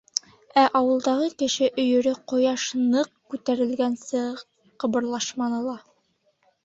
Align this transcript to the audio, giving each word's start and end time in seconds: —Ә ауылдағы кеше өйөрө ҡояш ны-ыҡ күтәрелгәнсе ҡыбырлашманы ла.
—Ә 0.61 0.61
ауылдағы 0.79 1.27
кеше 1.41 1.67
өйөрө 1.83 2.13
ҡояш 2.33 2.65
ны-ыҡ 2.79 3.11
күтәрелгәнсе 3.35 4.25
ҡыбырлашманы 4.85 5.61
ла. 5.71 5.81